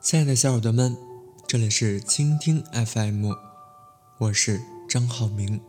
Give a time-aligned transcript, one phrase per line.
[0.00, 0.96] 亲爱的小耳朵们，
[1.48, 3.32] 这里是倾听 FM，
[4.18, 5.60] 我是张浩明。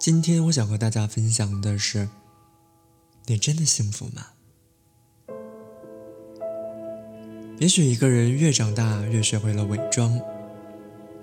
[0.00, 2.08] 今天我想和大家分享的是：
[3.26, 4.28] 你真的幸福吗？
[7.58, 10.18] 也许一个人越长大，越学会了伪装，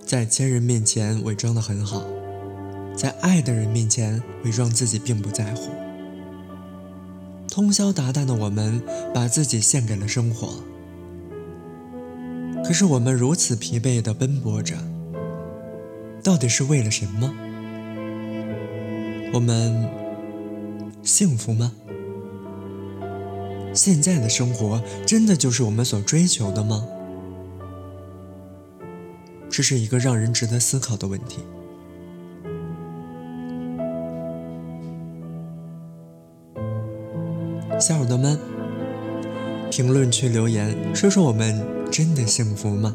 [0.05, 2.03] 在亲人面前伪装的很好，
[2.95, 5.71] 在爱的人面前伪装自己并不在乎。
[7.52, 8.82] 通宵达旦的我们，
[9.14, 10.64] 把自己献给了生活。
[12.64, 14.77] 可是我们如此疲惫的奔波着，
[16.24, 17.30] 到底是为了什么？
[19.34, 19.86] 我们
[21.04, 21.74] 幸福吗？
[23.74, 26.88] 现在的生活真的就是我们所追求的吗？
[29.49, 31.40] 这是一个让人值得思考的问题。
[37.82, 38.37] 小耳朵们，
[39.71, 42.93] 评论区留言说说我们真的幸福吗？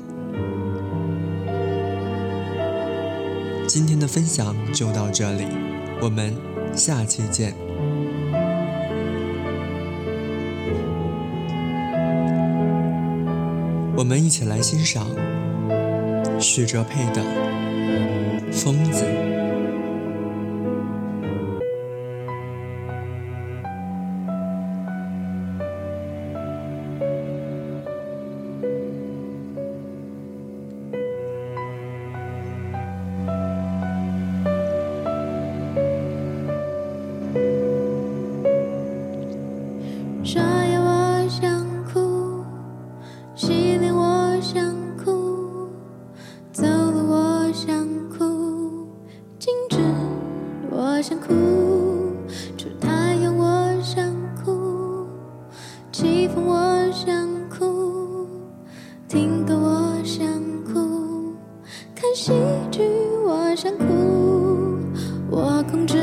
[3.67, 5.48] 今天的分享就到这里，
[6.01, 6.33] 我们
[6.73, 7.53] 下期见。
[13.97, 15.09] 我们一起来欣赏
[16.39, 17.20] 许哲佩的
[18.53, 19.05] 《疯子》。
[40.27, 42.45] 说有我想哭
[43.37, 45.69] 洗脸我想哭
[46.51, 48.89] 走路我想哭
[49.39, 49.77] 静止
[50.69, 51.29] 我想哭
[52.59, 54.13] 出太阳我想
[54.45, 55.07] 哭
[55.92, 58.27] 起风我想哭
[59.07, 60.27] 听歌我想
[60.65, 61.33] 哭
[61.95, 62.33] 看戏
[62.73, 62.83] 剧
[63.25, 63.85] 我想哭
[65.31, 65.95] 我控制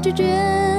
[0.00, 0.69] 拒绝。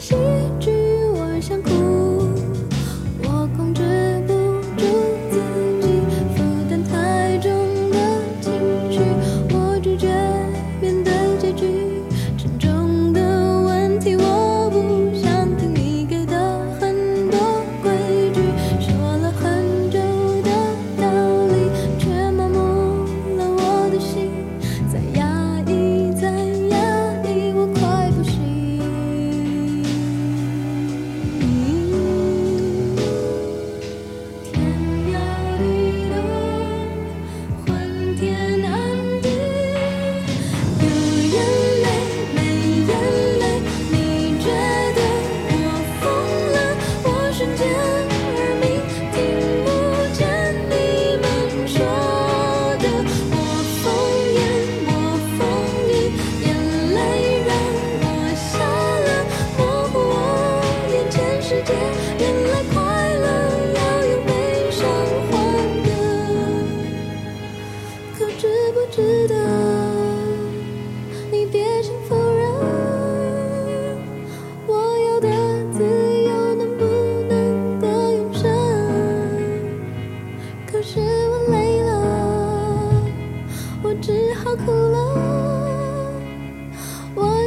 [0.00, 0.31] 心。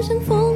[0.08, 0.55] 像风